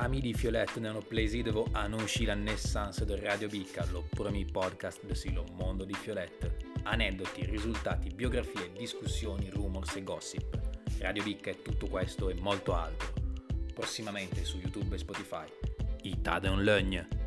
[0.00, 4.04] Amidi di Fiolette ne hanno plaisir de vous ah, la naissance del Radio Bicca, lo
[4.08, 6.56] premier podcast del silo Mondo di Fiolette.
[6.84, 10.56] Aneddoti, risultati, biografie, discussioni, rumors e gossip.
[11.00, 13.12] Radio Bicca è tutto questo e molto altro.
[13.74, 15.46] Prossimamente su YouTube e Spotify.
[16.02, 17.17] Itade un legne.